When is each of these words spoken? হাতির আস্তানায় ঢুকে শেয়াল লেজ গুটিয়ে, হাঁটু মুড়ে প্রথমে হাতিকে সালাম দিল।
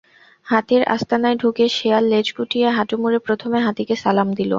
হাতির 0.47 0.81
আস্তানায় 0.95 1.37
ঢুকে 1.37 1.65
শেয়াল 1.69 2.03
লেজ 2.05 2.27
গুটিয়ে, 2.37 2.67
হাঁটু 2.77 2.95
মুড়ে 3.01 3.19
প্রথমে 3.27 3.57
হাতিকে 3.65 3.95
সালাম 4.03 4.27
দিল। 4.29 4.49